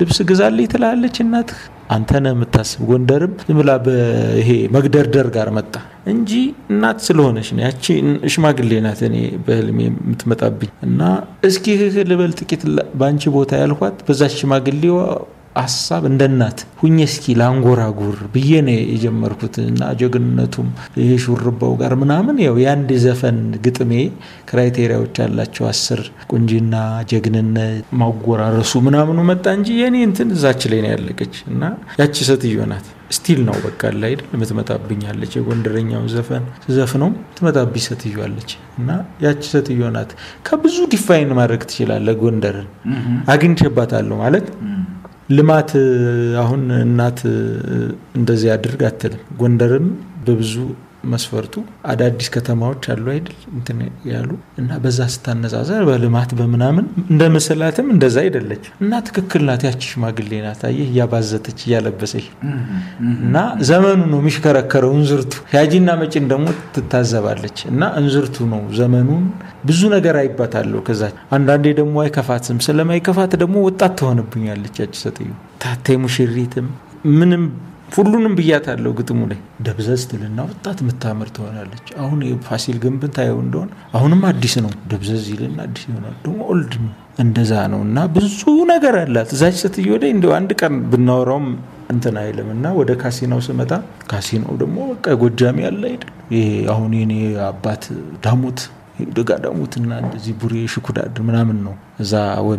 ልብስ 0.00 0.18
ግዛልኝ 0.30 0.68
ትላለች 0.72 1.18
እናትህ 1.24 1.60
አንተ 1.90 2.10
የምታስብ። 2.26 2.80
ጎንደርም 2.88 3.32
ዝም 3.46 3.60
በይሄ 3.86 4.50
መግደርደር 4.76 5.28
ጋር 5.36 5.48
መጣ 5.56 5.72
እንጂ 6.06 6.30
እናት 6.70 6.98
ስለሆነች 7.06 7.48
ነው። 7.54 7.62
ያቺ 7.66 7.84
ሽማግሌ 8.32 8.78
ናት 8.86 9.00
እኔ 9.08 9.16
በህልሜ 9.46 9.78
የምትመጣብኝ 9.88 10.70
እና 10.86 11.00
እስኪ 11.48 11.66
ልበል 12.10 12.32
ጥቂት 12.40 12.62
በአንቺ 12.94 13.32
ቦታ 13.36 13.60
ያልኳት 13.62 13.98
በዛች 14.08 14.34
ሽማግሌዋ 14.40 14.98
ሀሳብ 15.56 16.02
እንደ 16.08 16.22
እናት 16.30 16.58
ሁኜ 16.80 16.96
እስኪ 17.06 17.34
ላንጎራጉር 17.40 18.18
ብዬ 18.34 18.50
ነው 18.66 18.76
የጀመርኩት 18.92 19.56
እና 19.64 19.88
ጀግንነቱም 20.00 20.68
ይሄ 21.00 21.10
ሹርባው 21.24 21.72
ጋር 21.80 21.94
ምናምን 22.02 22.36
ያው 22.44 22.56
የአንድ 22.62 22.90
ዘፈን 23.04 23.38
ግጥሜ 23.64 23.92
criteria 24.50 24.95
ዎች 24.95 25.18
ያላቸው 25.22 25.66
አስር 25.70 26.02
ቁንጂና፣ 26.30 26.74
ጀግንነት፣ 27.12 27.84
ማጎራረሱ 28.02 28.72
ምናምኑ 28.86 29.20
መጣ 29.30 29.44
እንጂ 29.58 29.68
የኔ 29.80 29.98
እንትን 30.08 30.30
እዛች 30.36 30.64
ላይ 30.72 30.80
ነው 30.84 30.92
ያለቀች 30.94 31.36
እና 31.52 31.62
ያቺ 32.00 32.16
ሴትዮ 32.30 32.66
ናት 32.72 32.86
still 33.12 33.40
ነው 33.46 33.56
በቃ 33.64 33.82
like 34.02 34.12
የምትመጣብኛለች 34.32 35.32
የጎንደረኛው 35.36 36.02
ዘፈን 36.12 36.44
ዘፍነው 36.74 37.08
ትመጣብኝ 37.36 37.82
ሴትዮ 37.86 38.18
አለች 38.26 38.50
እና 38.78 38.90
ያቺ 39.24 39.40
ሴትዮ 39.50 39.88
ናት። 39.96 40.10
ከብዙ 40.46 40.76
define 40.92 41.32
ማድረግ 41.38 41.62
ትችላለህ። 41.66 42.14
ጎንደርን 42.22 42.68
አግኝቼባታለሁ 43.34 44.16
ማለት 44.22 44.46
ልማት 45.30 45.70
አሁን 46.40 46.62
እናት 46.78 47.18
እንደዚህ 48.18 48.48
አድርግ 48.54 48.80
አትልም። 48.88 49.20
ጎንደርም 49.40 49.86
በብዙ 50.26 50.54
መስፈርቱ 51.10 51.54
አዳዲስ 51.90 52.28
ከተማዎች 52.34 52.84
አሉ 52.92 53.04
አይደል 53.12 53.36
እንትን 53.52 53.78
ያሉ 54.10 54.30
እና 54.60 54.78
በዛ 54.82 55.06
ስታነጻጸር 55.14 55.82
በልማት 55.88 56.30
በምናምን 56.38 56.86
እንደ 57.06 57.22
መሰላትም 57.34 57.86
እንደዛ 57.94 58.16
አይደለች 58.24 58.64
እና 58.80 59.00
ትክክል 59.08 59.42
ናት። 59.48 59.62
ያቺ 59.68 59.80
ሽማግሌ 59.88 60.32
ናት። 60.46 60.60
አየህ 60.68 60.88
እያባዘተች 60.90 61.60
እያለበሰች 61.66 62.26
እና 63.20 63.36
ዘመኑ 63.68 64.00
ነው 64.12 64.20
የሚሽከረከረው 64.22 64.92
እንዝርቱ። 64.98 65.34
ያጂና 65.56 65.90
መጪን 66.02 66.26
ደግሞ 66.32 66.46
ትታዘባለች 66.76 67.58
እና 67.72 67.82
እንዝርቱ 68.00 68.46
ነው 68.52 68.62
ዘመኑን 68.78 69.24
ብዙ 69.64 69.80
ነገር 69.94 70.14
አይባታለሁ። 70.20 70.80
ከዛ 70.86 71.02
አንዳንዴ 71.32 71.66
ደግሞ 71.80 71.96
አይከፋትም። 72.04 72.60
ስለማይከፋት 72.66 73.32
ደግሞ 73.42 73.56
ወጣት 73.66 73.94
ትሆንብኛለች 74.00 74.76
ያቺ 74.82 74.94
ሴትዮ 75.02 75.30
ታታይ 75.64 75.98
ሙሽሪትም 76.02 76.68
ምንም 77.18 77.42
ሁሉንም 77.92 78.34
ብያታለሁ። 78.38 78.90
ግጥሙ 78.98 79.20
ላይ 79.30 79.38
ደብዘዝ 79.66 80.02
ትልና 80.10 80.40
ወጣት 80.48 80.78
የምታምር 80.82 81.28
ትሆናለች። 81.36 81.86
አሁን 82.02 82.18
የፋሲል 82.28 82.76
ግንብን 82.84 83.12
ታየው 83.16 83.38
እንደሆነ 83.44 83.70
አሁንም 83.98 84.22
አዲስ 84.30 84.54
ነው። 84.64 84.72
ደብዘዝ 84.92 85.26
ይልና 85.32 85.58
አዲስ 85.66 85.84
ይሆናል። 85.88 86.16
ደግሞ 86.24 86.40
old 86.52 86.74
ነው። 86.84 86.92
እንደዛ 87.20 87.52
ነው 87.72 87.80
እና 87.86 87.98
ብዙ 88.14 88.40
ነገር 88.70 88.94
አላት 89.00 89.30
እዛች 89.36 89.56
ሴትዮ 89.62 89.96
ላይ 90.02 90.10
እንዲያው 90.14 90.34
አንድ 90.36 90.50
ቀን 90.60 90.74
ብናወራውም 90.92 91.48
እንትን 91.90 92.16
አይልም 92.20 92.48
እና 92.54 92.66
ወደ 92.78 92.90
ካሲናው 93.00 93.40
ስመጣ 93.46 93.72
ካሲናው 94.10 94.54
ደግሞ 94.60 94.76
በቃ 94.92 95.14
ጎጃሜ 95.22 95.58
ያለ 95.66 95.82
አይደል 95.90 96.10
ይሄ 96.34 96.44
አሁን 96.72 96.92
የኔ 96.98 97.14
አባት 97.48 97.84
ዳሞት 98.24 98.60
ደጋ 99.16 99.30
ዳሞትና 99.42 99.90
እንደዚህ 100.02 100.34
ቡሬ 100.40 100.54
ሽኩዳድ 100.72 101.16
ምናምን 101.28 101.58
ነው 101.66 101.74
እዛ 102.02 102.12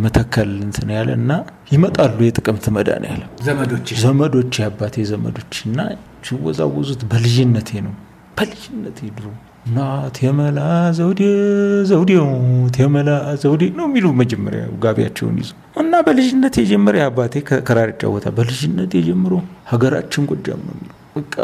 መተከል 0.05 0.51
እንትን 0.65 0.89
ያለ 0.95 1.11
እና 1.19 1.31
ይመጣሉ 1.71 2.17
የጥቅምት 2.27 2.65
መድኃኔዓለም 2.75 3.29
ዘመዶች 3.47 3.87
ዘመዶች 4.03 4.59
የአባቴ 4.61 5.05
ዘመዶች 5.11 5.55
እና 5.67 5.79
ሲወዛወዙት 6.27 7.03
በልጅነቴ 7.11 7.71
ነው። 7.85 7.93
በልጅነቴ 8.37 8.99
ድሮ 9.15 9.27
ናት 9.73 10.15
የመላ 10.23 10.59
ዘውዴ 10.97 11.23
ዘውዴው 11.89 12.27
የመላ 12.79 13.09
ዘውዴ 13.41 13.63
ነው 13.77 13.85
የሚሉ 13.89 14.05
መጀመሪያ 14.21 14.61
ጋቢያቸውን 14.83 15.35
ይዞ 15.41 15.51
እና 15.81 15.93
በልጅነት 16.07 16.55
የጀመረ 16.61 16.95
አባቴ 17.07 17.35
ከራር 17.67 17.91
ጫወታ 18.01 18.27
በልጅነት 18.37 18.93
የጀምሮ 18.97 19.33
ሀገራችን 19.71 20.25
ጎጃም 20.31 20.61
ነው 20.67 20.73
የሚሉ 20.75 20.89
በቃ 21.17 21.35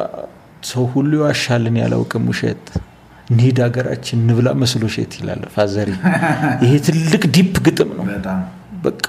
ሰው 0.64 0.86
ሁሉ 0.94 1.12
ያሻልን 1.24 1.76
ያላውቅም 1.82 2.26
ውሸት 2.32 2.66
እንሂድ 3.28 3.58
ሀገራችን 3.64 4.20
ንብላ 4.28 4.50
መስሎ 4.62 4.84
ሼት 4.94 5.14
ይላል 5.20 5.42
ፋዘሪ። 5.56 5.90
ይሄ 6.64 6.74
ትልቅ 6.88 7.24
ዲፕ 7.36 7.56
ግጥም 7.66 7.90
ነው። 7.98 8.06
በቃ 8.84 9.06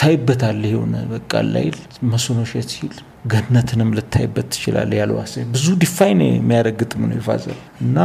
ታይበታለህ 0.00 0.70
የሆነ 0.74 0.94
በቃ 1.12 1.32
ላይ 1.52 1.66
መስኖ 2.12 2.38
ሼት 2.50 2.70
ሲል 2.74 2.94
ገነትንም 3.32 3.90
ልታይበት 3.96 4.46
ትችላለህ። 4.52 4.98
ያለው 5.00 5.16
ብዙ 5.54 5.66
ዲፋይን 5.82 6.20
የሚያደርግ 6.26 6.76
ግጥም 6.82 7.02
ነው 7.08 7.16
የፋዘር 7.18 7.56
እና 7.84 7.96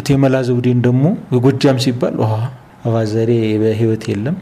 እቴመላ 0.00 0.36
ዘውዴን 0.48 0.80
ደግሞ 0.86 1.04
የጎጃም 1.34 1.80
ሲባል 1.86 2.16
father 2.86 3.15
ዬ 3.15 3.30
በህይወት 3.62 4.04
የለም 4.10 4.36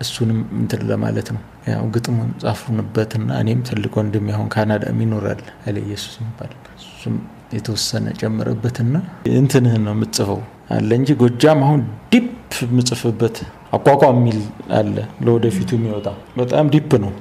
እሱንም 0.00 0.38
እንትን 0.58 0.80
ለማለት 0.88 1.28
ነው። 1.34 1.42
ያው 1.68 1.84
ግጥሙን 1.94 2.30
ጻፉንበትና 2.42 3.28
እኔም 3.42 3.60
ትልቅ 3.68 3.92
ወንድም 3.98 4.26
ያሁን 4.32 4.48
ካናዳ 4.54 4.84
ይኖራል 4.98 5.42
ኃይለ 5.62 5.76
ኢየሱስ 5.86 6.14
ይባል 6.22 6.52
እሱም 6.78 7.14
የተወሰነ 7.54 8.06
ጨምረበትና 8.20 8.94
እንትንህን 9.34 9.82
ነው 9.86 9.94
የምጽፈው 9.96 10.40
አለ 10.74 10.90
እንጂ 10.98 11.10
ጎጃም 11.20 11.60
አሁን 11.66 11.80
deep 12.12 12.30
የምጽፍበት 12.66 13.36
አቋቋም 13.76 14.18
የሚል 14.20 14.40
አለ 14.78 14.96
ለወደፊቱ 15.24 15.70
የሚወጣ 15.76 16.08
በጣም 16.36 16.66
deep 16.74 16.90
ነው። 17.04 17.12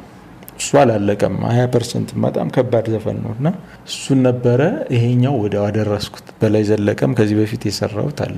እሱ 0.59 0.71
አላለቀም። 0.81 1.35
ሀያ 1.47 1.63
percent 1.73 2.09
በጣም 2.25 2.47
ከባድ 2.55 2.85
ዘፈን 2.93 3.17
ነው 3.23 3.31
እና 3.37 3.47
እሱን 3.87 4.19
ነበረ 4.27 4.61
ይሄኛው 4.95 5.35
ወደ 5.43 5.55
አደረስኩት። 5.65 6.27
በላይ 6.41 6.63
ዘለቀም 6.69 7.15
ከዚህ 7.17 7.37
በፊት 7.39 7.63
የሰራሁት 7.69 8.19
አለ 8.25 8.37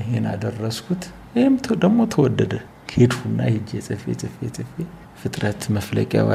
ይሄን 0.00 0.26
አደረስኩት። 0.32 1.04
ይህም 1.36 1.54
ደግሞ 1.78 1.98
ተወደደ። 2.14 2.52
ሄድኩና 2.94 3.40
ሄጄ 3.48 3.70
ጽፌ 3.86 4.04
ጽፌ 4.20 4.38
ጽፌ 4.56 4.74
ፍጥረት 5.20 5.62
መፍለቂያው 5.74 6.28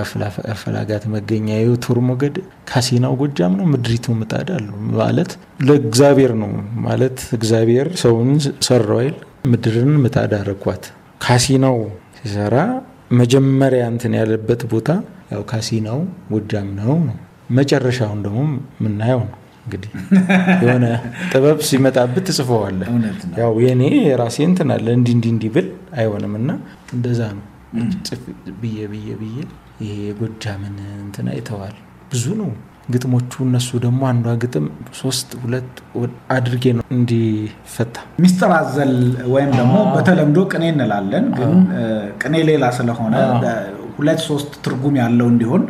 አፈላጋት 0.54 1.04
መገኛ 1.14 1.48
የቱር 1.60 2.00
ሞገድ 2.08 2.36
ካሲናው 2.70 3.14
ጎጃም 3.22 3.54
ነው 3.60 3.66
ምድሪቱ 3.72 4.16
ምጣድ 4.20 4.50
አሉ 4.56 4.70
ማለት 5.00 5.32
ለእግዚአብሔር 5.68 6.34
ነው 6.42 6.52
ማለት 6.86 7.18
እግዚአብሔር 7.38 7.88
ሰውን 8.02 8.30
ሰራው 8.68 9.00
አይል 9.02 9.16
ምድርን 9.46 9.94
ምጣድ 10.04 10.34
አረኳት። 10.40 10.84
ካሲናው 11.22 11.78
ሲሰራ 12.20 12.56
መጀመሪያ 13.20 13.84
እንትን 13.92 14.14
ያለበት 14.20 14.62
ቦታ 14.72 14.90
ያው 15.32 15.42
ካሲናው 15.52 16.00
ጎጃም 16.32 16.70
ነው 16.80 16.94
ነው 17.04 17.18
መጨረሻውን 17.52 18.22
ደግሞ 18.26 18.40
የምናየው 18.78 19.22
ነው። 19.24 19.34
እንግዲህ 19.66 19.92
የሆነ 20.64 20.86
ጥበብ 21.32 21.60
ሲመጣብህ 21.68 22.24
ትጽፈዋለህ። 22.28 22.88
ያው 23.40 23.54
የኔ 23.64 23.84
የራሴ 24.04 24.38
እንትን 24.50 24.70
አለ 24.76 24.88
እንዲህ 24.98 25.14
እንዲህ 25.16 25.32
እንዲህ 25.36 25.52
ብል 25.56 25.68
አይሆንም 25.96 26.34
እና 26.40 26.50
እንደዛ 26.94 27.22
ነው 27.34 27.44
ጽፍ 28.08 28.24
ብዬ 28.62 28.78
ብዬ 28.92 29.08
ብዬ 29.22 29.38
ይሄ 29.82 29.94
የጎጃምን 30.04 30.76
እንትን 31.00 31.28
አይተዋል። 31.32 31.76
ብዙ 32.12 32.26
ነው 32.42 32.50
ግጥሞቹ። 32.90 33.32
እነሱ 33.46 33.70
ደግሞ 33.84 34.02
አንዷ 34.10 34.34
ግጥም 34.42 34.66
ሶስት 35.00 35.30
ሁለት 35.44 35.72
አድርጌ 36.36 36.66
ነው 36.78 36.84
እንዲፈታ 36.96 37.96
ሚስጥር 38.24 38.52
አዘል 38.58 38.94
ወይም 39.34 39.52
ደግሞ 39.60 39.76
በተለምዶ 39.96 40.38
ቅኔ 40.52 40.64
እንላለን፣ 40.74 41.26
ግን 41.38 41.54
ቅኔ 42.22 42.44
ሌላ 42.50 42.66
ስለሆነ 42.78 43.16
ሁለት 43.98 44.20
ሶስት 44.28 44.52
ትርጉም 44.64 44.96
ያለው 45.02 45.28
እንዲሆን 45.34 45.62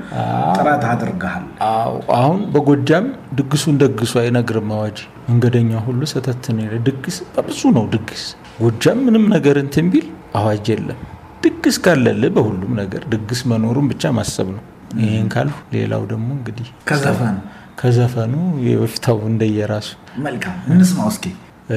ጥረት 0.56 0.84
አድርገሃል። 0.92 1.46
አዎ 1.70 1.96
አሁን 2.18 2.40
በጎጃም 2.54 3.08
ድግሱን 3.40 3.76
ደግሱ 3.84 4.14
አይነግርም 4.22 4.72
አዋጅ። 4.78 5.00
መንገደኛ 5.30 5.82
ሁሉ 5.86 6.02
ሰተት 6.14 6.46
ነው 6.56 6.64
ይላል። 6.66 6.82
ድግስ 6.88 7.18
በብዙ 7.36 7.62
ነው 7.78 7.86
ድግስ። 7.94 8.24
ጎጃም 8.62 9.00
ምንም 9.08 9.26
ነገር 9.36 9.58
እንትን 9.62 9.88
ቢል 9.94 10.08
አዋጅ 10.36 10.66
የለም። 10.74 11.00
ድግስ 11.46 11.78
ካለልህ 11.86 12.32
በሁሉም 12.36 12.74
ነገር 12.80 13.02
ድግስ 13.12 13.42
መኖሩን 13.50 13.88
ብቻ 13.92 14.12
ማሰብ 14.18 14.48
ነው። 14.56 14.64
ይህን 15.02 15.28
ካልሁ 15.34 15.56
ሌላው 15.74 16.04
ደግሞ 16.12 16.28
እንግዲህ 16.38 16.68
ከዘፈኑ 16.90 17.36
ከዘፈኑ 17.80 18.34
የበፊታው 18.68 19.18
እንደየራሱ 19.30 19.90
መልካም 20.26 20.56
እንስማው 20.74 21.10
እስኪ። 21.14 21.26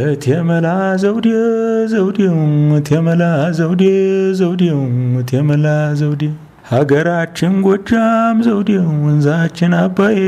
እቴመላ 0.03 0.67
ዘውዴ 1.03 1.29
ዘውዴው 1.93 2.37
እቴመላ 2.79 3.23
ዘውዴ 3.59 3.85
ዘውዴው 4.41 4.81
እቴመላ 5.21 5.67
ዘውዴ 6.01 6.25
ሀገራችን 6.73 7.53
ጎጃም 7.67 8.39
ዘውዴው 8.47 8.89
ወንዛችን 9.05 9.75
አባይ 9.79 10.19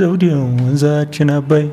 ዘውዴው 0.00 0.42
ወንዛችን 0.60 1.30
አባይ 1.36 1.66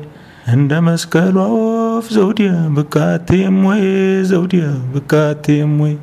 እንደ 0.52 0.72
መስቀሏ 0.86 1.36
ወፍ 1.54 2.06
ዘውዴ 2.16 2.42
ብካቴም 2.76 3.56
ወይ 3.68 3.82
ዘውዴ 4.30 4.54
ብካቴም 4.92 5.72
ወይ 5.84 5.94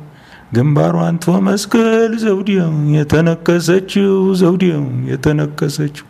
ግንባሯን 0.52 1.16
ቶ 1.22 1.36
መስቀል 1.46 2.12
ዘውዴው 2.22 2.68
የተነከሰችው 2.96 4.10
ዘውዴው 4.40 4.82
የተነከሰችው 5.10 6.06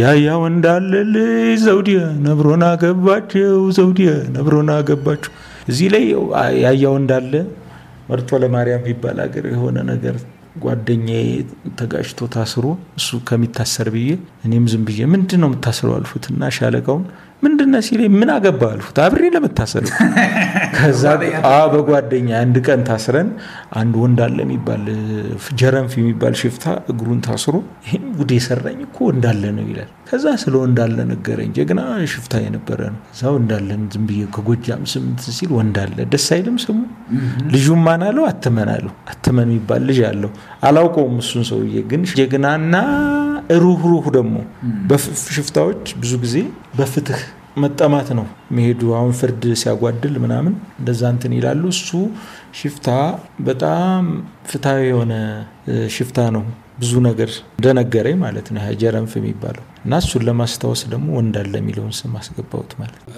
ያያው 0.00 0.42
እንዳለልኝ 0.50 1.32
ዘውዴ 1.64 1.90
ነብሮን 2.26 2.62
አገባቸው 2.68 3.56
ዘውዴ 3.78 4.02
ነብሮን 4.36 4.70
አገባቸው። 4.76 5.32
እዚህ 5.70 5.88
ላይ 5.94 6.04
ያያው 6.64 6.94
እንዳለ 7.00 7.32
መርቶ 8.08 8.38
ለማርያም 8.42 8.80
የሚባል 8.82 9.18
ሀገር 9.24 9.44
የሆነ 9.52 9.78
ነገር 9.90 10.16
ጓደኛዬ 10.64 11.28
ተጋጭቶ 11.78 12.28
ታስሮ 12.34 12.64
እሱ 12.98 13.18
ከሚታሰር 13.28 13.88
ብዬ 13.94 14.08
እኔም 14.46 14.64
ዝም 14.72 14.82
ብዬ 14.88 15.02
ምንድን 15.12 15.40
ነው 15.42 15.48
የምታስረው 15.50 15.94
አልፉት 15.98 16.24
እና 16.32 16.50
ሻለቃውን 16.58 17.04
ምንድነ 17.42 17.76
ሲለኝ 17.86 18.12
ምን 18.14 18.30
አገባ 18.34 18.62
አልፉት 18.72 18.98
አብሬ 19.04 19.22
ለመታሰር 19.34 19.84
ከዛ 20.76 21.04
በጓደኛ 21.72 22.28
አንድ 22.42 22.56
ቀን 22.66 22.80
ታስረን 22.88 23.28
አንድ 23.80 23.94
ወንዳለ 24.02 24.36
የሚባል 24.44 24.84
ጀረንፍ 25.60 25.92
የሚባል 25.98 26.34
ሽፍታ 26.40 26.64
እግሩን 26.92 27.20
ታስሮ 27.26 27.54
ይህም 27.86 28.04
ጉድ 28.18 28.32
የሰራኝ 28.36 28.78
እኮ 28.86 28.98
ወንዳለ 29.08 29.42
ነው 29.56 29.66
ይላል። 29.70 29.90
ከዛ 30.08 30.26
ስለ 30.40 30.54
ወንዳለ 30.62 30.96
ነገረኝ። 31.10 31.50
ጀግና 31.56 31.80
ሽፍታ 32.12 32.42
የነበረ 32.42 32.80
ነው። 32.92 33.00
እዛ 33.12 33.22
ወንዳለን 33.36 33.82
ዝም 33.92 34.04
ብዬ 34.08 34.22
ከጎጃም 34.34 34.82
ስምንት 34.92 35.22
ሲል 35.36 35.52
ወንዳለ 35.58 35.96
ደስ 36.12 36.28
አይልም 36.36 36.56
ስሙ። 36.64 36.78
ልጁም 37.54 37.82
ማን 37.86 38.04
አለው 38.08 38.26
አትመን 38.30 38.70
አለው። 38.74 38.94
አትመን 39.12 39.48
የሚባል 39.48 39.84
ልጅ 39.90 40.00
አለው። 40.10 40.32
አላውቀውም 40.62 41.16
እሱን 41.22 41.44
ሰውዬ 41.50 41.76
ግን 41.92 42.04
ጀግናና 42.12 42.74
ሩህሩህ 43.62 44.06
ደግሞ 44.16 44.34
በሽፍታዎች 44.90 45.84
ብዙ 46.02 46.12
ጊዜ 46.24 46.36
በፍትህ 46.78 47.22
መጠማት 47.56 48.08
ነው 48.18 48.26
የሚሄዱ። 48.50 48.82
አሁን 48.98 49.12
ፍርድ 49.18 49.42
ሲያጓድል 49.62 50.14
ምናምን 50.22 50.54
እንደዛ 50.78 51.02
እንትን 51.14 51.32
ይላሉ። 51.36 51.62
እሱ 51.74 51.88
ሽፍታ 52.60 52.88
በጣም 53.48 54.04
ፍትሐዊ 54.50 54.82
የሆነ 54.88 55.14
ሽፍታ 55.96 56.18
ነው። 56.36 56.44
ብዙ 56.78 56.92
ነገር 57.06 57.30
እንደነገረኝ 57.56 58.16
ማለት 58.22 58.46
ነው 58.54 58.62
ጀረንፍ 58.80 59.12
የሚባለው 59.18 59.64
እና 59.84 59.98
እሱን 60.02 60.24
ለማስታወስ 60.28 60.82
ደግሞ 60.92 61.08
ወንዳለ 61.18 61.52
የሚለውን 61.60 61.92
ስም 61.98 62.14
አስገባሁት 62.20 62.72
ማለት 62.80 62.96
ነው። 62.98 63.12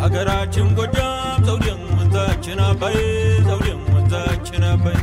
ሀገራችን 0.00 0.68
ጎጃም 0.76 1.16
ዘውዴ 1.46 1.66
ወንዛችን 1.90 2.60
አባይ 2.66 2.96
ዘውዴ 3.48 3.66
ወንዛችን 3.88 4.64
አባይ። 4.70 4.98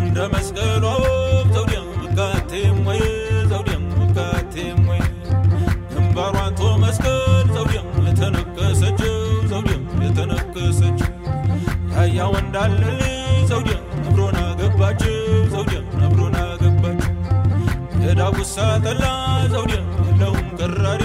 እንደ 0.00 0.18
መስቀሏ 0.34 0.84
ወፍ 1.04 1.48
ዘውዴ 1.56 1.72
ውቃቴም 2.02 2.78
ወይ 2.88 3.02
ዘውዴ 3.52 3.70
ውቃቴም 3.98 4.80
ወይ። 4.90 5.02
ግንባሯን 5.92 6.52
ቶ 6.60 6.72
መስቀል 6.84 7.18
ዘውዴ 7.56 7.74
የተነቀሰችው 8.06 9.16
ዘውዴ 9.52 9.70
የተነቀሰችው 10.06 11.10
ያያ 11.94 12.28
ወንዳለልኝ 12.34 13.14
ዘውዴ 13.50 13.70
ነብሮን 13.98 14.38
አገባችው 14.44 15.16
ዘውዴ 15.54 15.72
ነብሮን 16.00 16.36
አገባችው። 16.44 17.12
የዳጉሳ 18.04 18.56
ጠላ 18.84 19.04
ዘውዴ 19.54 19.72
የለውም 20.02 20.48
ቅራሬ 20.58 21.04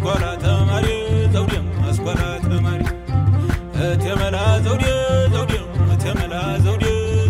አስኳላ 0.00 0.26
ተማሪ 0.42 0.84
ዘውዴ 1.32 1.54
አስኳላ 1.88 2.20
ተማሪ 2.44 2.82
እቴመላ 3.86 4.36
ዘውዴ 4.66 4.84
ዘውዴ 5.32 5.54
እቴመላ 5.94 6.34
ዘውዴ 6.66 6.84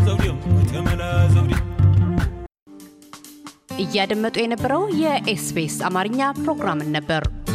ዘውዴ 0.07 0.27
እቴመላ 0.59 1.03
ዘውዴ 1.35 1.53
እያደመጡ 3.85 4.37
የነበረው 4.43 4.85
የ 5.03 5.33
SBS 5.33 5.79
አማርኛ 5.89 6.31
ፕሮግራምን 6.43 6.93
ነበር። 6.97 7.25